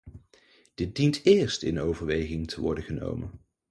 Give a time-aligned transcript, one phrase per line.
[0.75, 3.39] Dit dient eerst in overweging te worden genomen.